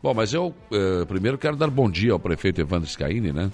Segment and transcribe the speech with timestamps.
[0.00, 3.50] Bom, mas eu uh, primeiro quero dar bom dia ao prefeito Evandro Scaini, né?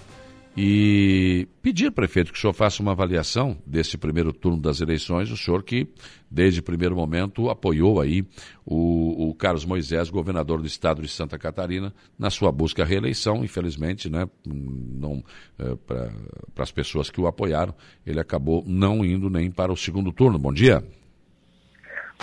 [0.56, 5.36] E pedir, prefeito, que o senhor faça uma avaliação desse primeiro turno das eleições, o
[5.36, 5.88] senhor que,
[6.30, 8.24] desde o primeiro momento, apoiou aí
[8.64, 13.42] o, o Carlos Moisés, governador do estado de Santa Catarina, na sua busca à reeleição.
[13.42, 15.24] Infelizmente, né, não
[15.58, 17.74] é, para as pessoas que o apoiram,
[18.06, 20.38] ele acabou não indo nem para o segundo turno.
[20.38, 20.84] Bom dia.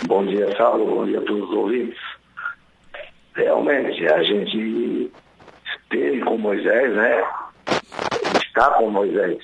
[0.06, 0.86] Bom dia, Saulo.
[0.86, 1.98] Bom dia a todos os ouvintes.
[3.34, 5.10] Realmente, a gente
[5.74, 7.24] esteve com Moisés, né?
[8.36, 9.38] Está com Moisés.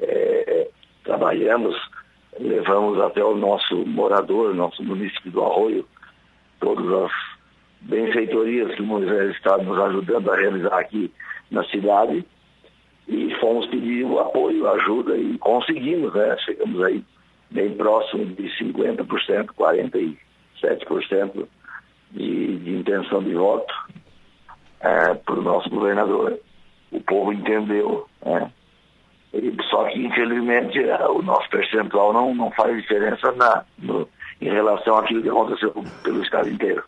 [0.00, 0.68] É,
[1.04, 1.74] trabalhamos,
[2.38, 5.88] levamos até o nosso morador, nosso município do Arroio,
[6.60, 7.12] todas as
[7.80, 11.10] benfeitorias que Moisés está nos ajudando a realizar aqui
[11.50, 12.24] na cidade.
[13.08, 16.36] E fomos pedir o apoio, ajuda e conseguimos, né?
[16.44, 17.02] Chegamos aí
[17.50, 21.48] bem próximo de 50%, 47%
[22.10, 23.72] de, de intenção de voto
[24.80, 26.38] é, para o nosso governador.
[26.90, 28.50] O povo entendeu, né?
[29.32, 34.08] E, só que, infelizmente, é, o nosso percentual não, não faz diferença na, no,
[34.40, 35.70] em relação àquilo que aconteceu
[36.02, 36.82] pelo Estado inteiro.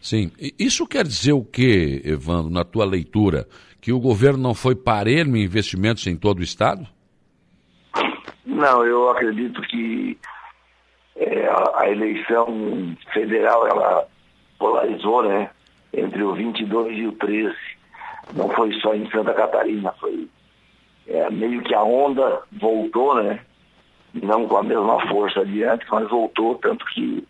[0.00, 0.32] Sim.
[0.58, 3.46] Isso quer dizer o que, Evandro, na tua leitura?
[3.80, 6.86] Que o governo não foi parelho em investimentos em todo o Estado?
[8.44, 10.18] Não, eu acredito que
[11.16, 14.06] é, a, a, eleição federal ela
[14.58, 15.50] polarizou, né?
[15.92, 17.54] Entre o 22 e o 13.
[18.34, 20.28] Não foi só em Santa Catarina, foi
[21.06, 23.40] é, meio que a onda voltou, né?
[24.14, 27.26] Não com a mesma força adiante, mas voltou, tanto que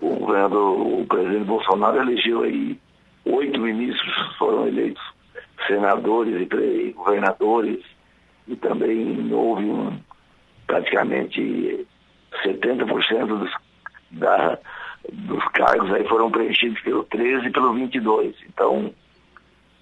[0.00, 2.78] o governador, o presidente Bolsonaro elegeu aí
[3.24, 5.02] oito ministros, foram eleitos
[5.66, 7.84] senadores e governadores,
[8.46, 9.98] e também houve um,
[10.66, 11.86] praticamente
[12.44, 13.50] 70% dos,
[14.12, 14.58] da,
[15.12, 18.34] dos cargos aí foram preenchidos pelo 13 e pelo 22.
[18.48, 18.92] Então,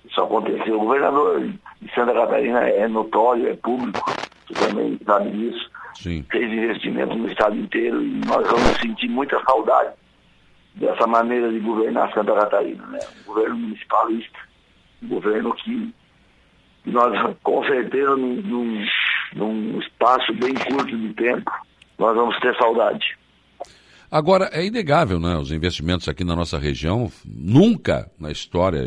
[0.05, 0.77] isso aconteceu.
[0.77, 4.05] O governador de Santa Catarina é notório, é público,
[4.49, 5.71] você também sabe disso.
[5.95, 6.25] Sim.
[6.31, 9.95] Fez investimento no estado inteiro e nós vamos sentir muita saudade
[10.75, 12.99] dessa maneira de governar Santa Catarina, né?
[13.23, 14.39] Um governo municipalista,
[15.03, 15.95] um governo que
[16.85, 18.87] nós, com certeza, num, num,
[19.35, 21.51] num espaço bem curto de tempo,
[21.99, 23.17] nós vamos ter saudade.
[24.11, 25.37] Agora, é inegável, né?
[25.37, 28.83] Os investimentos aqui na nossa região, nunca na história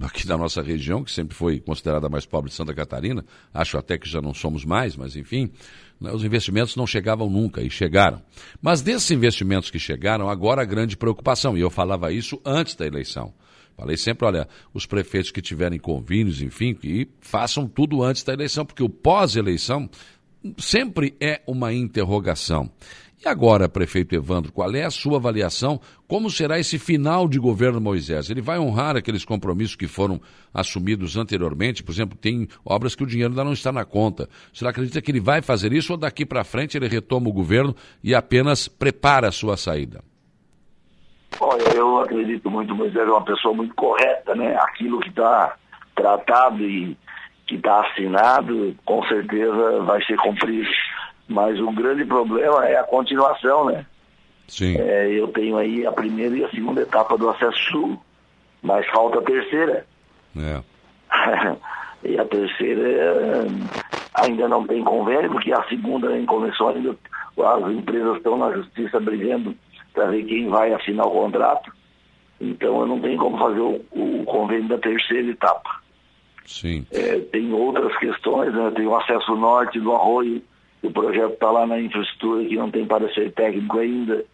[0.00, 3.78] aqui da nossa região, que sempre foi considerada a mais pobre de Santa Catarina, acho
[3.78, 5.50] até que já não somos mais, mas enfim,
[6.00, 8.20] né, os investimentos não chegavam nunca e chegaram.
[8.60, 12.86] Mas desses investimentos que chegaram, agora a grande preocupação, e eu falava isso antes da
[12.86, 13.32] eleição.
[13.76, 18.64] Falei sempre, olha, os prefeitos que tiverem convênios, enfim, que façam tudo antes da eleição,
[18.64, 19.90] porque o pós-eleição
[20.58, 22.70] sempre é uma interrogação.
[23.24, 25.80] E agora, prefeito Evandro, qual é a sua avaliação?
[26.06, 28.28] Como será esse final de governo Moisés?
[28.28, 30.20] Ele vai honrar aqueles compromissos que foram
[30.52, 31.82] assumidos anteriormente?
[31.82, 34.28] Por exemplo, tem obras que o dinheiro ainda não está na conta.
[34.52, 37.74] Você acredita que ele vai fazer isso ou daqui para frente ele retoma o governo
[38.02, 40.04] e apenas prepara a sua saída?
[41.40, 44.54] Olha, eu acredito muito, Moisés é uma pessoa muito correta, né?
[44.56, 45.56] Aquilo que está
[45.94, 46.94] tratado e
[47.46, 50.68] que está assinado, com certeza vai ser cumprido.
[51.28, 53.86] Mas o grande problema é a continuação, né?
[54.48, 54.76] Sim.
[54.78, 57.98] É, eu tenho aí a primeira e a segunda etapa do acesso sul,
[58.62, 59.86] mas falta a terceira.
[60.36, 60.62] É.
[62.04, 63.46] e a terceira é,
[64.14, 66.94] ainda não tem convênio, porque a segunda nem começou ainda,
[67.38, 69.56] as empresas estão na justiça brigando
[69.94, 71.72] para ver quem vai assinar o contrato.
[72.40, 75.83] Então eu não tenho como fazer o, o convênio da terceira etapa.
[76.44, 76.86] Sim.
[76.90, 78.70] É, tem outras questões, né?
[78.74, 80.42] tem o acesso norte do arroio,
[80.82, 84.24] o projeto está lá na infraestrutura que não tem parecer técnico ainda.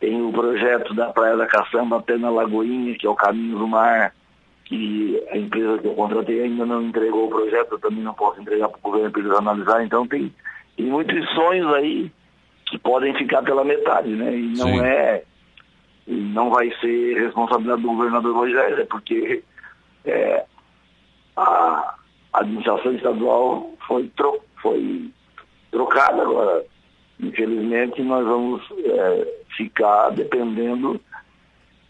[0.00, 3.68] Tem o projeto da Praia da Caçamba até na Lagoinha, que é o caminho do
[3.68, 4.12] mar,
[4.64, 8.40] que a empresa que eu contratei ainda não entregou o projeto, eu também não posso
[8.40, 9.84] entregar para o governo para eles analisar.
[9.84, 10.34] Então tem,
[10.76, 12.10] tem muitos sonhos aí
[12.66, 14.36] que podem ficar pela metade, né?
[14.36, 14.80] E não Sim.
[14.80, 15.22] é.
[16.08, 19.42] Não vai ser responsabilidade do governador Moisés, é porque
[20.04, 20.44] é,
[21.36, 21.94] a
[22.32, 25.10] administração estadual foi, tro, foi
[25.70, 26.64] trocada agora.
[27.20, 31.00] Infelizmente nós vamos é, ficar dependendo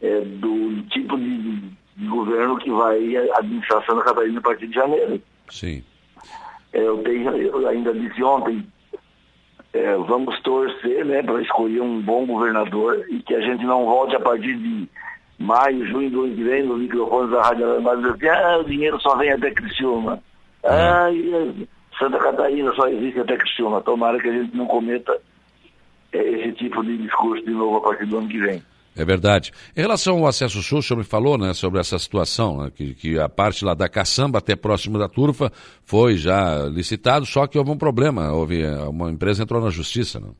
[0.00, 1.76] é, do tipo de,
[2.08, 5.20] governo que vai a administração da Catarina a partir de janeiro.
[5.50, 5.82] Sim.
[6.72, 8.66] É, eu, tenho, eu ainda disse ontem,
[9.72, 14.14] é, vamos torcer né, para escolher um bom governador e que a gente não volte
[14.14, 14.88] a partir de
[15.38, 19.00] maio, junho do ano que vem, nos microfones da Rádio Alemã, dizer ah, o dinheiro
[19.00, 20.22] só vem até Criciúma.
[20.62, 20.68] É.
[20.68, 21.08] Ah,
[21.98, 23.80] Santa Catarina só existe até Criciúma.
[23.80, 25.18] Tomara que a gente não cometa
[26.12, 28.62] é, esse tipo de discurso de novo a partir do ano que vem.
[28.96, 29.52] É verdade.
[29.76, 32.94] Em relação ao acesso sul, o senhor me falou né, sobre essa situação, né, que,
[32.94, 35.52] que, a parte lá da caçamba até próximo da turfa
[35.84, 40.18] foi já licitado, só que houve um problema, houve uma empresa entrou na justiça.
[40.18, 40.34] Não?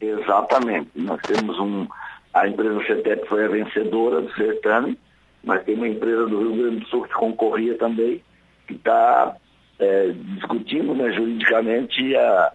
[0.00, 0.88] Exatamente.
[0.96, 1.86] Nós temos um.
[2.32, 4.98] A empresa CETEP foi a vencedora do certame,
[5.42, 8.22] mas tem uma empresa do Rio Grande do Sul que concorria também,
[8.66, 9.36] que está
[9.78, 12.52] é, discutindo né, juridicamente a,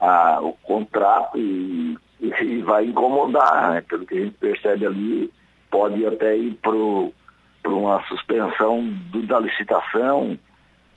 [0.00, 3.80] a, o contrato e, e vai incomodar, né?
[3.82, 5.30] pelo que a gente percebe ali,
[5.70, 10.38] pode até ir para uma suspensão do, da licitação.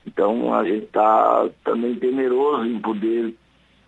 [0.06, 3.34] Então a gente está também temeroso em poder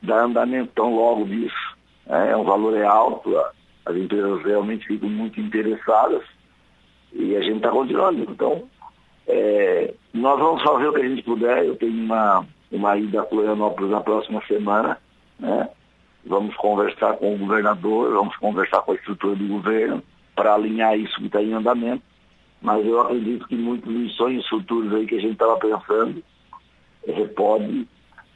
[0.02, 1.76] dar andamento tão logo disso.
[2.06, 2.36] Né?
[2.36, 3.30] O valor é alto,
[3.90, 6.22] as empresas realmente ficam muito interessadas
[7.12, 8.22] e a gente está continuando.
[8.22, 8.64] Então,
[9.26, 11.64] é, nós vamos fazer o que a gente puder.
[11.64, 14.98] Eu tenho uma, uma ida a Florianópolis na próxima semana.
[15.38, 15.68] Né?
[16.24, 20.02] Vamos conversar com o governador, vamos conversar com a estrutura do governo
[20.34, 22.02] para alinhar isso que está em andamento.
[22.62, 26.22] Mas eu acredito que muitos dos sonhos futuros aí que a gente estava pensando
[27.06, 27.88] é, pode,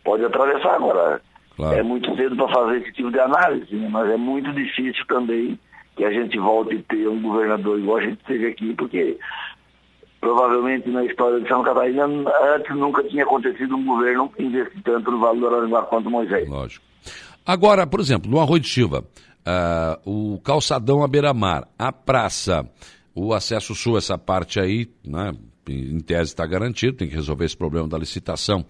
[0.03, 1.21] pode atravessar agora.
[1.57, 1.77] Claro.
[1.77, 3.89] É muito cedo para fazer esse tipo de análise, né?
[3.89, 5.59] mas é muito difícil também
[5.97, 9.17] que a gente volte a ter um governador igual a gente teve aqui, porque
[10.21, 15.11] provavelmente na história de São Catarina antes nunca tinha acontecido um governo que investisse tanto
[15.11, 16.49] no Vale do Araranguá quanto Moisés.
[16.49, 16.85] Lógico.
[17.47, 19.05] Agora, por exemplo, no Arroio de Silva,
[19.47, 22.69] uh, o calçadão à beira-mar, a praça,
[23.15, 25.33] o acesso sul, essa parte aí, né,
[25.69, 28.65] em tese está garantido, tem que resolver esse problema da licitação.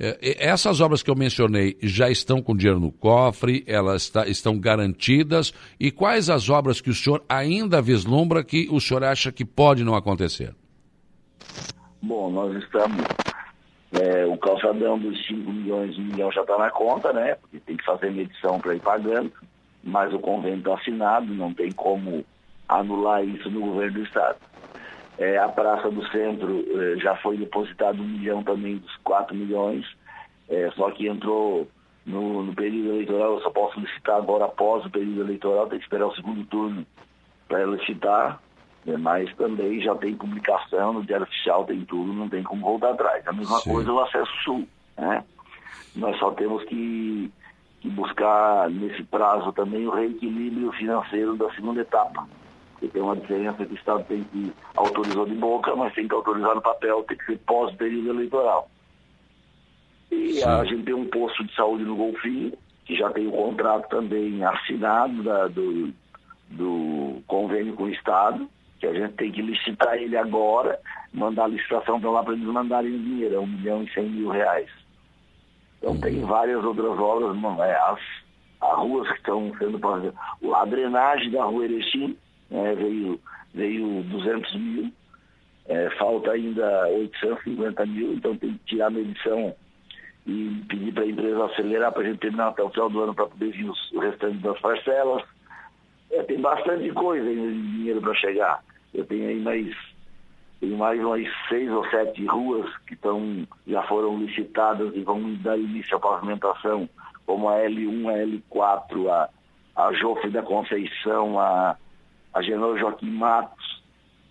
[0.00, 4.58] É, essas obras que eu mencionei já estão com dinheiro no cofre, elas está, estão
[4.58, 5.52] garantidas.
[5.78, 9.82] E quais as obras que o senhor ainda vislumbra que o senhor acha que pode
[9.82, 10.54] não acontecer?
[12.00, 13.04] Bom, nós estamos.
[13.90, 17.34] É, o calçadão dos 5 milhões, 1 milhão já está na conta, né?
[17.36, 19.32] Porque tem que fazer medição para ir pagando,
[19.82, 22.22] mas o convênio está assinado, não tem como
[22.68, 24.36] anular isso no governo do Estado.
[25.18, 29.84] É, a Praça do Centro é, já foi depositado um milhão também dos 4 milhões,
[30.48, 31.68] é, só que entrou
[32.06, 35.84] no, no, período eleitoral, eu só posso licitar agora após o período eleitoral, tem que
[35.84, 36.86] esperar o segundo turno
[37.48, 38.40] para licitar,
[38.86, 42.90] né, mas também já tem publicação no Diário Oficial, tem tudo, não tem como voltar
[42.90, 43.26] atrás.
[43.26, 43.72] A mesma Sim.
[43.72, 44.68] coisa o acesso sul.
[44.96, 45.24] Né?
[45.96, 47.28] Nós só temos que,
[47.80, 52.24] que buscar nesse prazo também o reequilíbrio financeiro da segunda etapa
[52.78, 56.14] porque tem uma diferença que o Estado tem que autorizar de boca, mas tem que
[56.14, 58.70] autorizar no papel, tem que ser pós-período eleitoral.
[60.10, 60.44] E Sim.
[60.44, 63.88] a gente tem um posto de saúde no Golfinho, que já tem o um contrato
[63.88, 65.92] também assinado da, do,
[66.50, 68.48] do convênio com o Estado,
[68.78, 70.78] que a gente tem que licitar ele agora,
[71.12, 74.08] mandar a licitação para lá para eles mandarem o dinheiro, é um milhão e cem
[74.08, 74.70] mil reais.
[75.78, 76.00] Então uhum.
[76.00, 78.00] tem várias outras obras, é, as,
[78.60, 79.80] as ruas que estão sendo
[80.54, 82.16] a drenagem da rua Erechim,
[82.50, 83.20] é, veio,
[83.54, 84.92] veio 200 mil,
[85.66, 89.54] é, falta ainda 850 mil, então tem que tirar a medição
[90.26, 93.14] e pedir para a empresa acelerar para a gente terminar até o final do ano
[93.14, 95.22] para poder vir os, o restante das parcelas.
[96.10, 98.62] É, tem bastante coisa ainda de dinheiro para chegar.
[98.94, 99.74] Eu tenho aí mais,
[100.60, 105.58] tenho mais umas seis ou sete ruas que tão, já foram licitadas e vão dar
[105.58, 106.88] início à pavimentação,
[107.26, 109.28] como a L1, a L4, a,
[109.76, 111.76] a Jofre da Conceição, a
[112.38, 113.82] a General Joaquim Matos,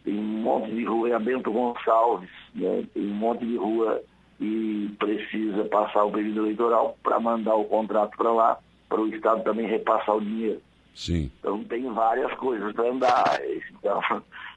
[0.06, 2.86] tem um monte de rua, é a Bento Gonçalves, né?
[2.94, 4.02] tem um monte de rua
[4.40, 9.44] e precisa passar o período eleitoral para mandar o contrato para lá, para o Estado
[9.44, 10.62] também repassar o dinheiro.
[10.96, 11.30] Sim.
[11.40, 13.40] Então tem várias coisas para andar.
[13.78, 14.00] Então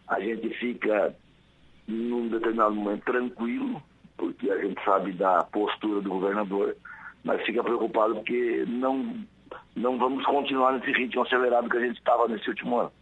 [0.07, 1.13] a gente fica
[1.89, 3.83] num determinado momento tranquilo,
[4.17, 6.77] porque a gente sabe da postura do governador,
[7.25, 9.17] mas fica preocupado porque não,
[9.75, 12.93] não vamos continuar nesse ritmo acelerado que a gente estava nesse último ano.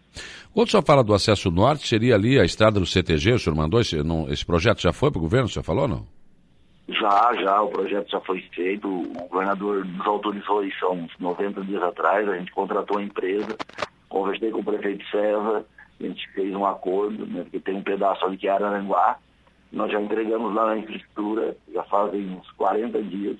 [0.53, 3.55] Quando o senhor fala do acesso norte, seria ali a estrada do CTG, o senhor
[3.55, 6.07] mandou, esse, não, esse projeto já foi para o governo, o senhor falou não?
[6.89, 11.63] Já, já, o projeto já foi feito, o governador nos autorizou isso há uns 90
[11.65, 13.57] dias atrás, a gente contratou a empresa,
[14.09, 15.65] conversei com o prefeito César,
[16.01, 19.19] a gente fez um acordo, né, porque tem um pedaço ali que é Araranguá,
[19.71, 23.37] nós já entregamos lá na infraestrutura, já fazem uns 40 dias,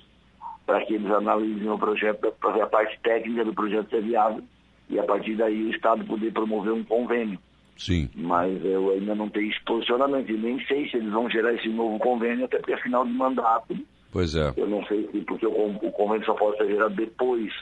[0.63, 4.43] para que eles analisem o projeto, para ver a parte técnica do projeto ser viável
[4.89, 7.39] e a partir daí o Estado poder promover um convênio.
[7.77, 8.09] Sim.
[8.15, 11.69] Mas eu ainda não tenho esse posicionamento e nem sei se eles vão gerar esse
[11.69, 13.77] novo convênio, até porque é final de mandato.
[14.11, 14.53] Pois é.
[14.57, 17.53] Eu não sei se, porque o, convênio só pode ser gerado depois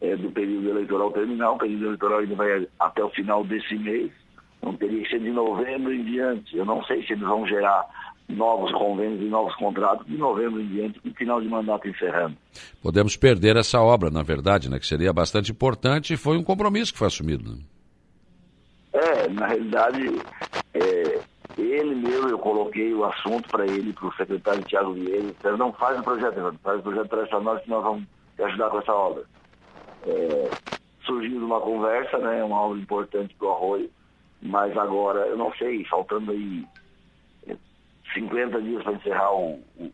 [0.00, 1.52] é, do período eleitoral terminar.
[1.52, 4.10] O período eleitoral ainda vai até o final desse mês.
[4.62, 6.56] Não teria que ser de novembro em diante.
[6.56, 7.86] Eu não sei se eles vão gerar
[8.30, 12.36] novos convênios e novos contratos de novembro em diante, com final de mandato encerrando.
[12.82, 16.92] Podemos perder essa obra, na verdade, né, que seria bastante importante e foi um compromisso
[16.92, 17.52] que foi assumido.
[17.52, 17.58] Né?
[19.32, 20.20] na realidade,
[20.74, 21.20] é,
[21.58, 25.72] ele mesmo, eu coloquei o assunto para ele, para o secretário Tiago Vieira, ele não
[25.72, 28.04] faz o projeto, faz o projeto para nós que nós vamos
[28.36, 29.24] te ajudar com essa obra.
[30.06, 30.50] É,
[31.04, 33.90] surgiu uma conversa, né, uma obra importante para o Arroio,
[34.42, 36.64] mas agora, eu não sei, faltando aí
[38.14, 39.90] 50 dias para encerrar o, o,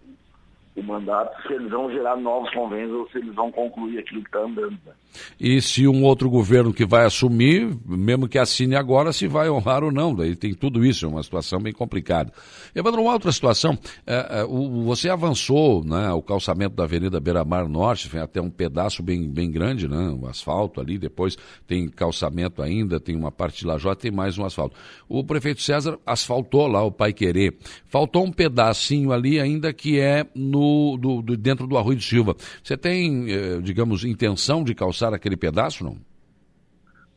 [0.76, 4.28] o mandato, se eles vão gerar novos convênios ou se eles vão concluir aquilo que
[4.28, 4.78] está andando.
[4.85, 4.92] Né?
[5.40, 9.83] E se um outro governo que vai assumir, mesmo que assine agora, se vai honrar
[9.83, 10.14] ou não.
[10.14, 12.30] Daí tem tudo isso, é uma situação bem complicada.
[12.75, 17.42] Evandro, uma outra situação, é, é, o, você avançou né, o calçamento da Avenida Beira
[17.42, 21.88] Mar Norte, tem até um pedaço bem, bem grande, né, o asfalto ali, depois tem
[21.88, 24.76] calçamento ainda, tem uma parte de lajota, tem mais um asfalto.
[25.09, 27.56] O prefeito César asfaltou lá o Pai Querer.
[27.88, 30.65] Faltou um pedacinho ali ainda que é no,
[30.99, 32.35] do, do dentro do Arroio de Silva.
[32.62, 35.96] Você tem, eh, digamos, intenção de calçar aquele pedaço, não?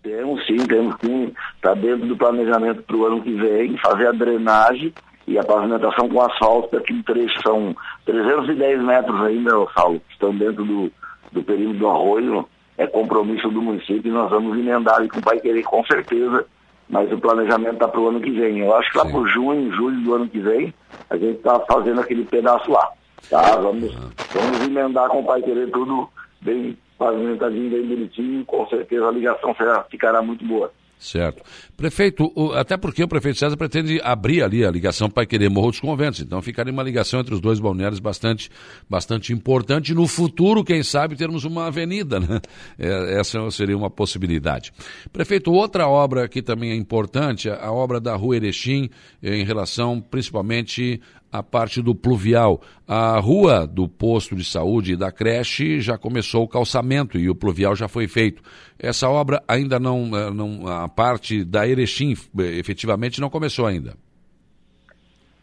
[0.01, 1.33] Temos sim, temos sim.
[1.55, 4.93] Está dentro do planejamento para o ano que vem, fazer a drenagem
[5.27, 7.41] e a pavimentação com asfalto daquele trecho.
[7.45, 7.75] São
[8.05, 10.91] 310 metros ainda, Saulo, que estão dentro do,
[11.31, 12.47] do perímetro do arroio.
[12.77, 16.45] É compromisso do município e nós vamos emendar ali com o Pai Querer, com certeza.
[16.89, 18.59] Mas o planejamento está para o ano que vem.
[18.59, 20.73] Eu acho que lá por junho, julho do ano que vem,
[21.09, 22.89] a gente está fazendo aquele pedaço lá.
[23.29, 23.55] Tá?
[23.57, 23.93] Vamos,
[24.33, 26.09] vamos emendar com o Pai Querer tudo
[26.41, 30.71] bem pavimentadinho, bem bonitinho, com certeza a ligação será, ficará muito boa.
[30.99, 31.41] Certo.
[31.77, 35.79] Prefeito, até porque o prefeito César pretende abrir ali a ligação para querer Morro dos
[35.79, 38.49] Conventos, então ficaria uma ligação entre os dois balneários bastante,
[38.89, 39.93] bastante importante.
[39.93, 42.41] No futuro, quem sabe, termos uma avenida, né?
[42.77, 44.73] É, essa seria uma possibilidade.
[45.11, 48.89] Prefeito, outra obra que também é importante, a obra da Rua Erechim,
[49.23, 50.99] em relação principalmente
[51.31, 52.61] a parte do pluvial.
[52.87, 57.35] A rua do posto de saúde e da creche já começou o calçamento e o
[57.35, 58.41] pluvial já foi feito.
[58.77, 63.93] Essa obra ainda não, eh, não a parte da Erechim eh, efetivamente não começou ainda.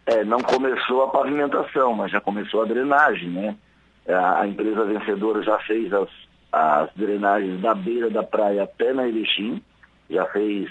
[0.06, 3.56] É, não começou a pavimentação, mas já começou a drenagem, né?
[4.08, 6.08] A, empresa vencedora já fez as,
[6.52, 9.60] as drenagens da beira da praia até na Erechim,
[10.08, 10.70] já fez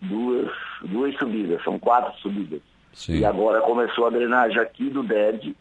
[0.00, 0.50] duas,
[0.84, 2.60] duas subidas, são quatro subidas.
[2.92, 3.18] Sim.
[3.18, 5.56] E agora começou a drenagem aqui do DED,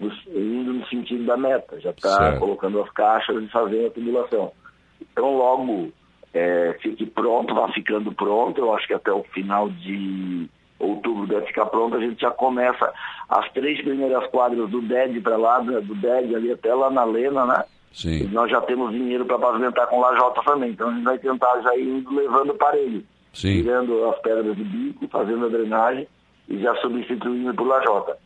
[0.00, 1.80] indo no sentido da meta.
[1.80, 4.52] Já está colocando as caixas e fazendo a tubulação.
[5.00, 5.92] Então, logo
[6.34, 8.60] é, fique pronto, vá ficando pronto.
[8.60, 10.48] Eu acho que até o final de
[10.78, 11.96] outubro deve ficar pronto.
[11.96, 12.92] A gente já começa
[13.28, 17.46] as três primeiras quadras do DED para lá, do DED ali até lá na Lena,
[17.46, 17.64] né?
[17.92, 18.24] Sim.
[18.24, 20.70] E nós já temos dinheiro para pavimentar com lajota também.
[20.70, 23.04] Então a gente vai tentar já ir indo levando parelho.
[23.32, 23.62] Sim.
[23.62, 26.08] Tirando as pedras de bico, fazendo a drenagem
[26.52, 28.16] e já substituindo por lajota.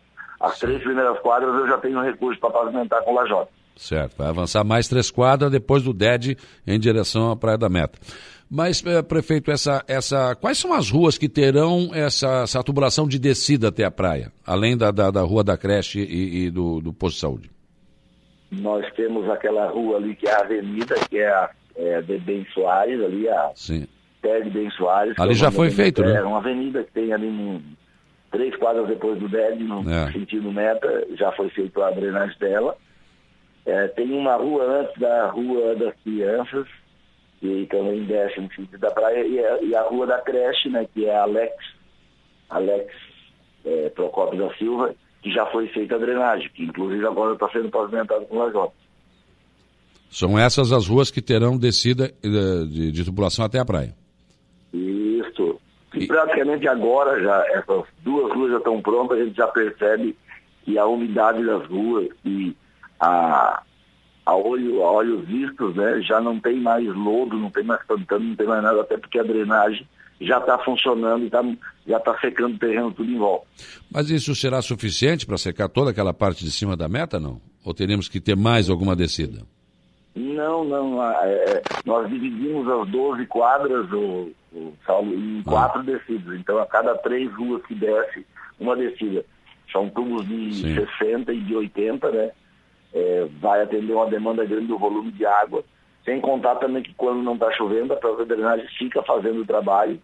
[0.40, 3.48] As três primeiras quadras eu já tenho recurso para pavimentar com lajota.
[3.76, 7.98] Certo, vai avançar mais três quadras depois do DED em direção à Praia da Meta.
[8.50, 13.18] Mas, eh, prefeito, essa, essa, quais são as ruas que terão essa, essa tubulação de
[13.18, 16.92] descida até a praia, além da, da, da rua da creche e, e do, do
[16.92, 17.50] posto de saúde?
[18.50, 22.46] Nós temos aquela rua ali que é a avenida, que é a é, de Ben
[22.54, 23.86] Soares, ali a Sim.
[24.22, 25.18] Pé Ben Soares.
[25.18, 26.20] Ali já foi feito, é, né?
[26.20, 27.60] É uma avenida que tem ali no,
[28.30, 30.12] três quadras depois do DED, no é.
[30.12, 32.76] sentido meta, já foi feito a drenagem dela.
[33.64, 36.66] É, tem uma rua antes da Rua das Crianças,
[37.40, 40.86] que também desce no sentido da praia, e a, e a Rua da Creche, né,
[40.94, 41.54] que é Alex,
[42.48, 42.94] Alex
[43.64, 47.68] é, Procópio da Silva, que já foi feita a drenagem, que inclusive agora está sendo
[47.68, 48.74] pavimentado com lajota.
[50.08, 53.92] São essas as ruas que terão descida de, de, de tubulação até a praia.
[55.96, 60.16] E praticamente agora já, essas duas ruas já estão prontas, a gente já percebe
[60.64, 62.54] que a umidade das ruas e
[63.00, 63.62] a,
[64.26, 68.24] a, olho, a olhos vistos, né, já não tem mais lodo, não tem mais pantano,
[68.24, 69.86] não tem mais nada, até porque a drenagem
[70.20, 71.42] já está funcionando e tá,
[71.86, 73.46] já está secando o terreno tudo em volta.
[73.90, 77.40] Mas isso será suficiente para secar toda aquela parte de cima da meta, não?
[77.64, 79.42] Ou teremos que ter mais alguma descida?
[80.14, 81.02] Não, não.
[81.02, 85.50] É, nós dividimos as 12 quadras, o, o Saulo, em ah.
[85.50, 86.38] quatro descidas.
[86.38, 88.26] Então, a cada três ruas que desce,
[88.58, 89.24] uma descida.
[89.70, 90.74] São tubos de Sim.
[90.74, 92.30] 60 e de 80, né?
[92.94, 95.62] É, vai atender uma demanda grande do volume de água.
[96.04, 100.00] Sem contar também que quando não está chovendo, a própria drenagem fica fazendo o trabalho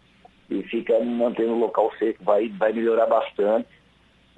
[0.50, 2.22] e fica mantendo o local seco.
[2.24, 3.68] Vai, vai melhorar bastante.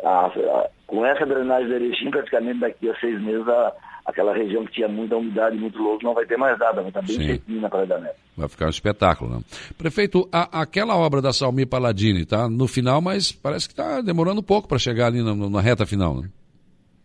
[0.03, 3.73] A, a, com essa drenagem da Erechim, praticamente daqui a seis meses, a,
[4.05, 7.03] aquela região que tinha muita umidade, muito louco, não vai ter mais nada, vai estar
[7.03, 8.15] bem sequinho na Praia da Neve.
[8.37, 9.41] Vai ficar um espetáculo, né?
[9.79, 14.41] Prefeito, a, aquela obra da Salmi Paladini tá no final, mas parece que está demorando
[14.41, 16.29] um pouco para chegar ali na, na, reta final, né?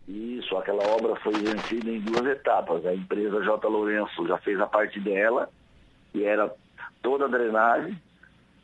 [0.08, 2.84] Isso, aquela obra foi vencida em duas etapas.
[2.84, 3.68] A empresa J.
[3.68, 5.48] Lourenço já fez a parte dela,
[6.12, 6.52] que era
[7.00, 7.96] toda a drenagem,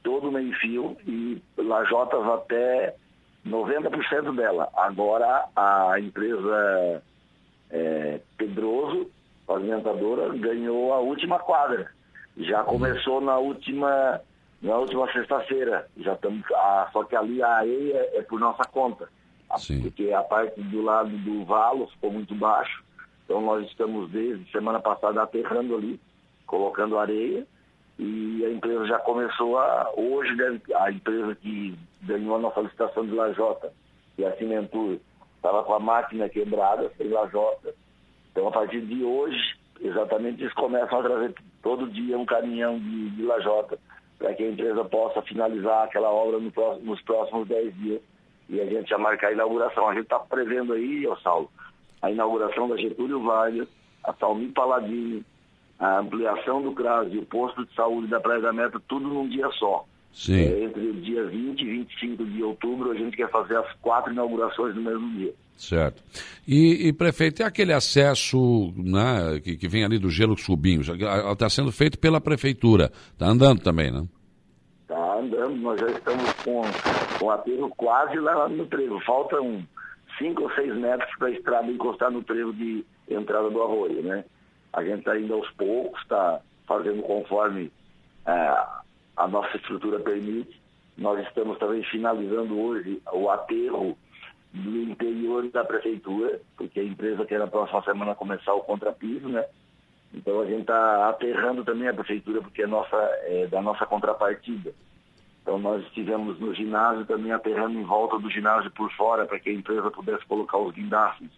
[0.03, 2.95] todo o meio-fio e lajotas até
[3.47, 4.69] 90% dela.
[4.77, 7.03] Agora a empresa
[7.71, 9.11] é, Pedroso,
[9.47, 11.91] pavimentadora, ganhou a última quadra.
[12.37, 14.21] Já começou na última
[14.61, 15.89] na última sexta-feira.
[15.99, 16.43] Já estamos.
[16.53, 19.09] Ah, só que ali a areia é por nossa conta.
[19.59, 19.83] Sim.
[19.83, 22.85] Porque a parte do lado do valo ficou muito baixo.
[23.25, 26.01] Então nós estamos desde semana passada aterrando ali,
[26.47, 27.47] colocando areia.
[27.99, 29.91] E a empresa já começou a.
[29.97, 33.73] Hoje deve, a empresa que ganhou a nossa licitação de lajota,
[34.19, 34.99] e a Cimentur,
[35.47, 37.73] estava com a máquina quebrada, sem lajota.
[38.33, 43.11] Então a partir de hoje, exatamente eles começam a trazer todo dia um caminhão de,
[43.11, 43.79] de lajota
[44.19, 48.03] para que a empresa possa finalizar aquela obra no próximo, nos próximos 10 dias
[48.49, 49.89] e a gente já marcar a inauguração.
[49.89, 51.51] A gente está prevendo aí, ó Saulo,
[52.03, 53.69] a inauguração da Getúlio Vargas,
[54.05, 55.25] a Salmi Paladini,
[55.79, 59.29] a ampliação do CRAS e o posto de saúde da Praia da Meta, tudo num
[59.29, 59.85] dia só.
[60.17, 60.41] Sim.
[60.41, 64.11] É, entre o dia 20 e 25 de outubro, a gente quer fazer as quatro
[64.11, 65.35] inaugurações no mesmo dia.
[65.59, 66.03] Certo.
[66.49, 71.51] E, e prefeito, é aquele acesso né, que, que vem ali do Gelo Subinho, está
[71.51, 74.07] sendo feito pela prefeitura, está andando também, né?
[74.81, 76.63] Está andando, nós já estamos com,
[77.19, 78.99] com o aterro quase lá no trevo.
[79.01, 79.67] Faltam
[80.19, 84.25] cinco ou seis metros para a estrada encostar no trevo de entrada do arroio, né?
[84.73, 87.71] A gente está indo aos poucos, está fazendo conforme
[88.27, 88.67] é,
[89.17, 90.61] a nossa estrutura permite.
[90.97, 93.97] Nós estamos também finalizando hoje o aterro
[94.53, 99.45] do interior da prefeitura, porque a empresa quer na próxima semana começar o contrapiso, né?
[100.15, 104.73] Então a gente está aterrando também a prefeitura, porque é, nossa, é da nossa contrapartida.
[105.43, 109.51] Então nós estivemos no ginásio também aterrando em volta do ginásio por fora, para que
[109.51, 111.31] a empresa pudesse colocar os guindastes.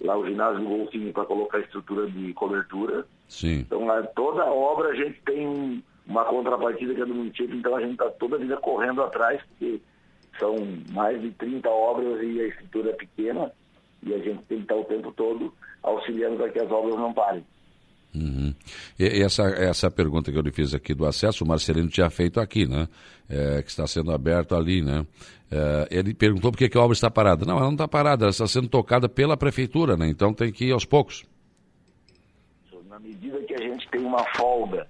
[0.00, 3.06] Lá o ginásio do Golfinho para colocar a estrutura de cobertura.
[3.28, 3.60] Sim.
[3.60, 7.80] Então lá, toda obra a gente tem uma contrapartida que é do município, então a
[7.80, 9.80] gente está toda a vida correndo atrás, porque
[10.38, 10.56] são
[10.90, 13.52] mais de 30 obras e a estrutura é pequena,
[14.02, 15.52] e a gente tem que estar o tempo todo
[15.82, 17.44] auxiliando para que as obras não parem.
[18.14, 18.54] Uhum.
[18.98, 22.40] E essa, essa pergunta que eu lhe fiz aqui do acesso, o Marcelino tinha feito
[22.40, 22.88] aqui, né?
[23.28, 25.06] É, que está sendo aberto ali, né?
[25.50, 27.44] É, ele perguntou por que, que a obra está parada.
[27.44, 30.08] Não, ela não está parada, ela está sendo tocada pela prefeitura, né?
[30.08, 31.26] Então tem que ir aos poucos.
[32.88, 34.88] Na medida que a gente tem uma folga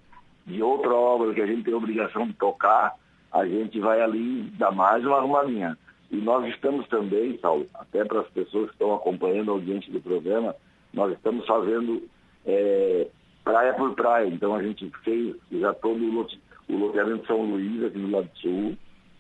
[0.49, 2.95] de outra obra que a gente tem obrigação de tocar,
[3.33, 5.77] a gente vai ali dar mais uma arrumadinha.
[6.11, 10.01] E nós estamos também, Saulo, até para as pessoas que estão acompanhando a audiência do
[10.01, 10.57] programa,
[10.93, 12.03] nós estamos fazendo
[12.47, 13.09] é,
[13.45, 14.27] praia por praia.
[14.27, 18.31] Então a gente fez já todo o, lote, o loteamento São Luís, aqui no lado
[18.37, 18.77] sul.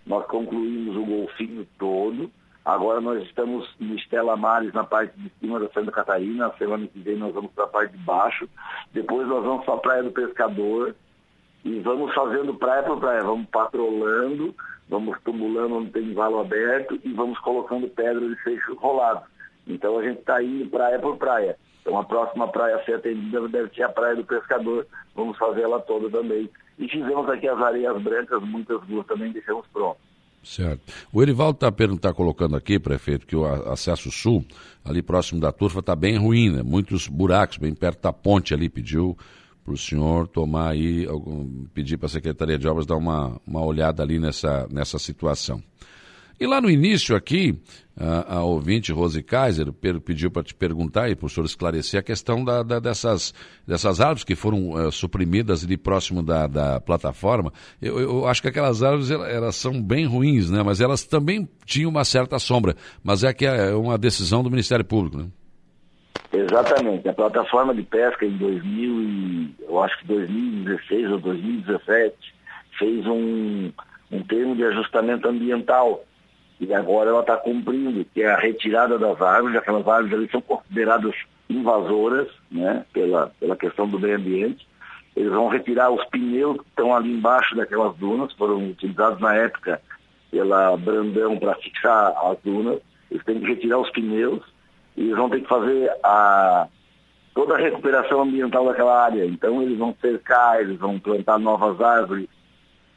[0.06, 2.30] Nós concluímos o golfinho todo.
[2.64, 6.46] Agora nós estamos no Estela Mares, na parte de cima da Santa Catarina.
[6.46, 8.48] A semana que vem nós vamos para a parte de baixo.
[8.94, 10.94] Depois nós vamos para a Praia do Pescador
[11.68, 14.54] e vamos fazendo praia por praia, vamos patrolando,
[14.88, 19.22] vamos tumulando onde tem valo aberto e vamos colocando pedra de seixo rolado.
[19.66, 21.58] Então a gente está indo praia por praia.
[21.82, 25.62] Então a próxima praia a ser atendida deve ser a Praia do Pescador, vamos fazer
[25.62, 26.48] ela toda também.
[26.78, 30.00] E fizemos aqui as areias brancas, muitas duas também deixamos prontas.
[30.42, 30.80] Certo.
[31.12, 34.42] O Erivaldo está tá colocando aqui, prefeito, que o acesso sul,
[34.84, 36.62] ali próximo da turfa, está bem ruim, né?
[36.62, 39.16] Muitos buracos, bem perto da ponte ali, pediu
[39.68, 41.06] para o senhor tomar aí,
[41.74, 45.62] pedir para a Secretaria de Obras dar uma, uma olhada ali nessa, nessa situação.
[46.40, 47.60] E lá no início aqui,
[47.96, 52.02] a, a ouvinte Rose Kaiser pediu para te perguntar e para o senhor esclarecer a
[52.02, 53.34] questão da, da, dessas,
[53.66, 57.52] dessas árvores que foram uh, suprimidas ali próximo da, da plataforma.
[57.82, 60.62] Eu, eu, acho que aquelas árvores elas são bem ruins, né?
[60.62, 62.74] mas elas também tinham uma certa sombra.
[63.02, 65.18] Mas é que é uma decisão do Ministério Público.
[65.18, 65.26] Né?
[66.32, 67.08] Exatamente.
[67.08, 72.34] A plataforma de pesca em 2000 e, eu acho que 2016 ou 2017
[72.78, 73.72] fez um,
[74.10, 76.04] um termo de ajustamento ambiental
[76.60, 80.40] e agora ela está cumprindo, que é a retirada das árvores, aquelas árvores ali são
[80.40, 81.14] consideradas
[81.48, 84.66] invasoras, né, pela, pela questão do meio ambiente.
[85.16, 89.80] Eles vão retirar os pneus que estão ali embaixo daquelas dunas, foram utilizados na época
[90.30, 92.80] pela Brandão para fixar as dunas.
[93.10, 94.42] Eles têm que retirar os pneus
[94.98, 96.66] eles vão ter que fazer a,
[97.34, 99.24] toda a recuperação ambiental daquela área.
[99.24, 102.26] Então eles vão cercar, eles vão plantar novas árvores.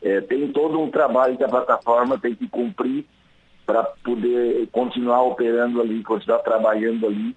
[0.02, 3.06] É, tem todo um trabalho que a plataforma tem que cumprir
[3.68, 7.36] para poder continuar operando ali, continuar trabalhando ali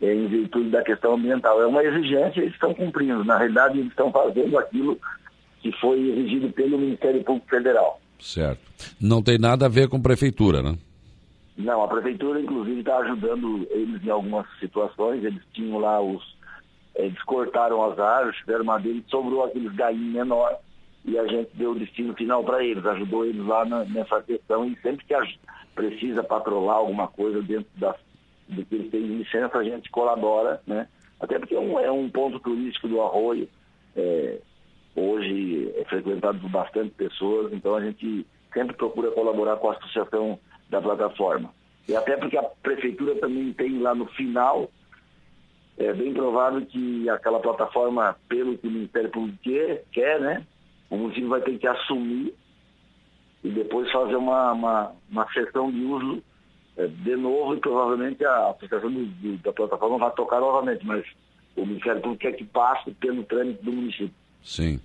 [0.00, 1.60] é, em virtude da questão ambiental.
[1.60, 3.24] É uma exigência eles estão cumprindo.
[3.24, 4.96] Na realidade, eles estão fazendo aquilo
[5.60, 8.00] que foi exigido pelo Ministério Público Federal.
[8.20, 8.60] Certo.
[9.00, 10.76] Não tem nada a ver com prefeitura, né?
[11.56, 15.22] Não, a prefeitura, inclusive, está ajudando eles em algumas situações.
[15.24, 16.36] Eles tinham lá os.
[16.96, 20.58] Eles cortaram as árvores, fizeram madeira e sobrou aqueles galinhos menores.
[21.04, 24.64] e a gente deu o destino final para eles, ajudou eles lá na, nessa questão
[24.66, 25.22] e sempre que a,
[25.74, 27.94] precisa patrolar alguma coisa dentro da,
[28.48, 30.88] do que eles têm licença, a gente colabora, né?
[31.20, 33.48] Até porque é um, é um ponto turístico do Arroio,
[33.96, 34.38] é,
[34.94, 40.38] hoje é frequentado por bastante pessoas, então a gente sempre procura colaborar com a associação
[40.74, 41.50] da plataforma.
[41.88, 44.70] E até porque a prefeitura também tem lá no final,
[45.78, 49.38] é bem provável que aquela plataforma, pelo que o Ministério Público
[49.92, 50.46] quer, né?
[50.90, 52.34] O município vai ter que assumir
[53.42, 56.22] e depois fazer uma, uma, uma sessão de uso
[56.76, 61.04] é, de novo e provavelmente a associação do, do, da plataforma vai tocar novamente, mas
[61.56, 64.14] o Ministério Público quer que passe pelo trâmite do município.
[64.42, 64.80] Sim.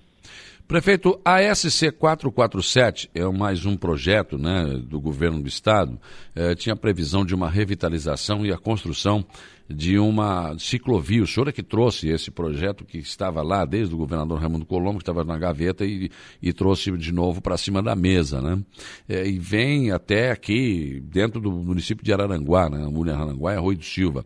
[0.70, 6.00] Prefeito, a SC 447 é mais um projeto né, do governo do estado.
[6.36, 9.26] É, tinha previsão de uma revitalização e a construção
[9.68, 11.24] de uma ciclovia.
[11.24, 15.00] O senhor é que trouxe esse projeto que estava lá desde o governador Raimundo Colombo,
[15.00, 18.40] que estava na gaveta, e, e trouxe de novo para cima da mesa.
[18.40, 18.64] Né?
[19.10, 22.78] É, e vem até aqui, dentro do município de Araranguá, né?
[23.12, 24.24] Araranguá é Rui do Silva.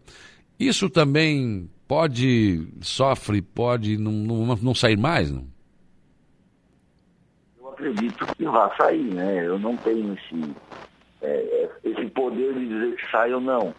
[0.59, 5.31] Isso também pode, sofre, pode não, não, não sair mais?
[5.31, 5.52] Não?
[7.83, 9.45] Acredito que vai sair, né?
[9.45, 10.55] Eu não tenho esse,
[11.21, 13.75] é, esse poder de dizer que sai ou não.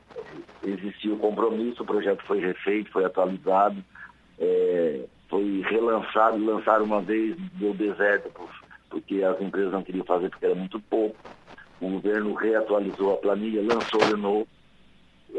[0.62, 3.82] Existiu o compromisso, o projeto foi refeito, foi atualizado,
[4.38, 8.30] é, foi relançado, lançaram uma vez, deu deserto,
[8.90, 11.16] porque as empresas não queriam fazer porque era muito pouco.
[11.80, 14.46] O governo reatualizou a planilha, lançou de novo.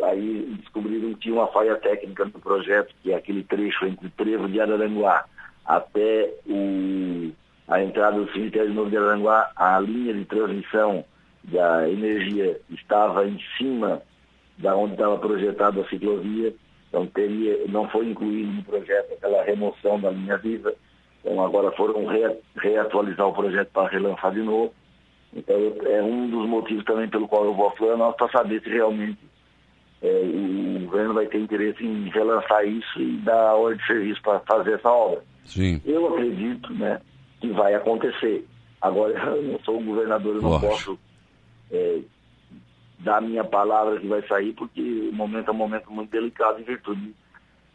[0.04, 4.49] Aí descobriram que tinha uma falha técnica no projeto, que é aquele trecho entre Trevo
[4.49, 5.25] de Araranguá
[5.65, 7.32] até o
[7.67, 11.04] a entrada do cemitério de Novo de Aranguá, a linha de transmissão
[11.43, 14.01] da energia estava em cima
[14.58, 16.54] da onde estava projetada a ciclovia,
[16.89, 20.73] então teria, não foi incluído no projeto aquela remoção da linha viva,
[21.19, 24.73] então agora foram re, reatualizar o projeto para relançar de novo.
[25.34, 28.69] Então é um dos motivos também pelo qual eu vou a Florianópolis para saber se
[28.69, 29.19] realmente
[30.01, 34.21] é, o governo vai ter interesse em relançar isso e dar a hora de serviço
[34.21, 35.21] para fazer essa obra.
[35.43, 35.82] Sim.
[35.84, 37.01] Eu acredito, né,
[37.47, 38.45] que vai acontecer.
[38.81, 40.69] Agora, eu não sou governador, eu não Lógico.
[40.69, 40.99] posso
[41.71, 41.99] é,
[42.99, 46.63] dar minha palavra que vai sair, porque o momento é um momento muito delicado em
[46.63, 47.13] virtude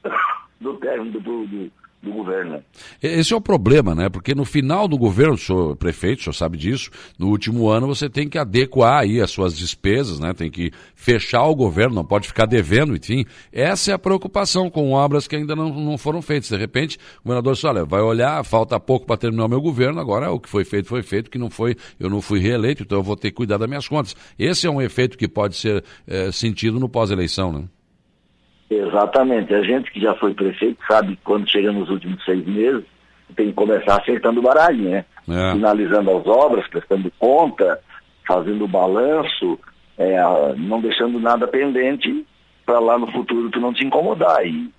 [0.61, 2.63] do término do, do, do governo.
[3.03, 4.09] Esse é o problema, né?
[4.09, 7.87] Porque no final do governo, o senhor prefeito, o senhor sabe disso, no último ano
[7.87, 10.33] você tem que adequar aí as suas despesas, né?
[10.33, 13.27] Tem que fechar o governo, não pode ficar devendo, enfim.
[13.53, 16.49] Essa é a preocupação com obras que ainda não, não foram feitas.
[16.49, 20.01] De repente, o governador disse, olha, vai olhar, falta pouco para terminar o meu governo,
[20.01, 22.99] agora o que foi feito foi feito, que não foi, eu não fui reeleito, então
[22.99, 24.17] eu vou ter que cuidar das minhas contas.
[24.39, 27.65] Esse é um efeito que pode ser é, sentido no pós-eleição, né?
[28.71, 29.53] Exatamente.
[29.53, 32.85] A gente que já foi prefeito sabe que quando chega nos últimos seis meses,
[33.35, 35.05] tem que começar acertando o baralho, né?
[35.29, 35.53] É.
[35.53, 37.81] Finalizando as obras, prestando conta,
[38.27, 39.59] fazendo o balanço,
[39.99, 40.17] é,
[40.57, 42.25] não deixando nada pendente
[42.65, 44.47] para lá no futuro tu não te incomodar.
[44.47, 44.73] E,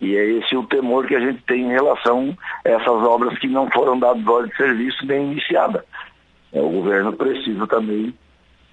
[0.00, 3.46] e é esse o temor que a gente tem em relação a essas obras que
[3.46, 5.84] não foram dadas ordem de serviço nem iniciada.
[6.52, 8.12] É, o governo precisa também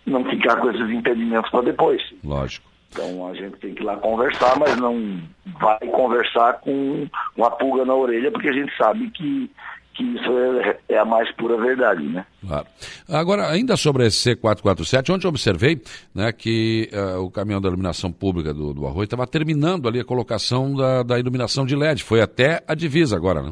[0.06, 2.02] não ficar com esses impedimentos para depois.
[2.24, 2.67] Lógico.
[2.89, 5.21] Então a gente tem que ir lá conversar, mas não
[5.60, 9.52] vai conversar com uma pulga na orelha, porque a gente sabe que,
[9.93, 12.26] que isso é, é a mais pura verdade, né?
[12.45, 12.67] Claro.
[13.10, 15.82] Agora, ainda sobre esse C447, ontem eu observei
[16.13, 20.06] né, que uh, o caminhão da iluminação pública do, do Arroio estava terminando ali a
[20.06, 22.04] colocação da, da iluminação de LED.
[22.04, 23.52] Foi até a divisa agora, né?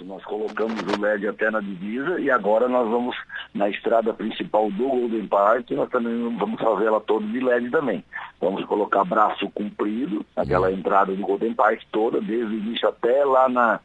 [0.00, 3.16] Isso, nós colocamos o LED até na divisa e agora nós vamos
[3.54, 8.02] na estrada principal do Golden Park, nós também vamos fazer ela toda de LED também.
[8.40, 13.48] Vamos colocar braço comprido, aquela entrada do Golden Park toda, desde o início até lá
[13.48, 13.80] na,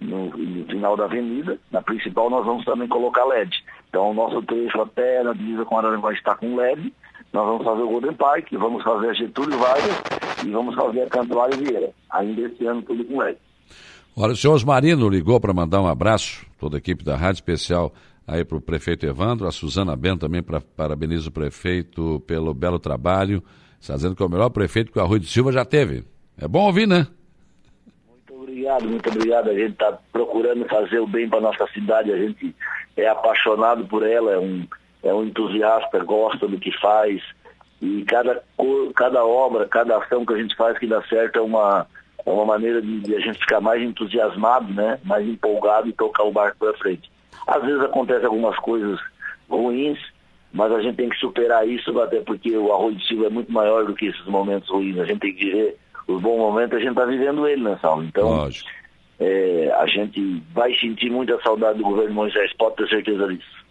[0.00, 1.58] no, no, final da avenida.
[1.70, 3.62] Na principal nós vamos também colocar LED.
[3.88, 6.92] Então o nosso trecho até na divisa com Araranguá está com LED.
[7.32, 10.02] Nós vamos fazer o Golden Park, vamos fazer a Getúlio Vargas
[10.46, 11.90] e vamos fazer a Cantuária Vieira.
[12.10, 13.38] Ainda esse ano tudo com LED.
[14.20, 17.92] Olha, o senhor Osmarino ligou para mandar um abraço, toda a equipe da Rádio Especial,
[18.26, 22.80] aí para o prefeito Evandro, a Suzana Bento também para parabeniza o prefeito pelo belo
[22.80, 23.44] trabalho,
[23.80, 26.02] está dizendo que é o melhor prefeito que o Arroio de Silva já teve.
[26.36, 27.06] É bom ouvir, né?
[28.08, 29.50] Muito obrigado, muito obrigado.
[29.50, 32.52] A gente está procurando fazer o bem para nossa cidade, a gente
[32.96, 34.66] é apaixonado por ela, é um,
[35.04, 37.22] é um entusiasta, gosta do que faz,
[37.80, 38.42] e cada,
[38.96, 41.86] cada obra, cada ação que a gente faz que dá certo é uma
[42.28, 44.98] é uma maneira de, de, a gente ficar mais entusiasmado, né?
[45.04, 47.10] mais empolgado e tocar o barco para frente.
[47.46, 49.00] Às vezes acontecem algumas coisas
[49.48, 49.98] ruins,
[50.52, 53.50] mas a gente tem que superar isso, até porque o arroz de Silva é muito
[53.50, 54.98] maior do que esses momentos ruins.
[54.98, 58.04] A gente tem que viver os bons momentos, a gente está vivendo ele, né, Saulo?
[58.04, 58.48] Então,
[59.20, 63.64] é, a gente vai sentir muita saudade do governo Moisés, pode ter certeza disso.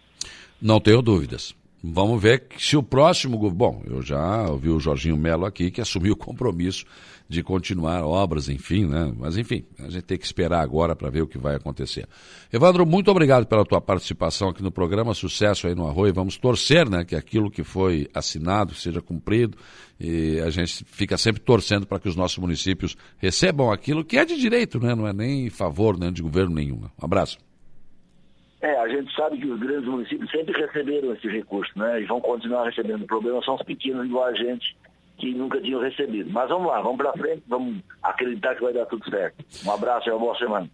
[0.60, 1.54] Não tenho dúvidas.
[1.90, 3.38] Vamos ver se o próximo.
[3.50, 6.84] Bom, eu já ouvi o Jorginho Melo aqui que assumiu o compromisso
[7.26, 9.12] de continuar obras, enfim, né?
[9.16, 12.06] Mas enfim, a gente tem que esperar agora para ver o que vai acontecer.
[12.52, 15.14] Evandro, muito obrigado pela tua participação aqui no programa.
[15.14, 16.12] Sucesso aí no Arroio.
[16.12, 19.56] Vamos torcer, né, que aquilo que foi assinado seja cumprido
[19.98, 24.24] e a gente fica sempre torcendo para que os nossos municípios recebam aquilo que é
[24.24, 24.94] de direito, né?
[24.94, 26.82] Não é nem favor né, de governo nenhum.
[27.00, 27.47] Um abraço.
[28.60, 32.00] É, a gente sabe que os grandes municípios sempre receberam esse recurso, né?
[32.00, 33.02] E vão continuar recebendo.
[33.02, 34.76] O problema são os pequenos igual a gente
[35.18, 36.30] que nunca tinham recebido.
[36.30, 39.44] Mas vamos lá, vamos para frente, vamos acreditar que vai dar tudo certo.
[39.64, 40.68] Um abraço e uma boa semana.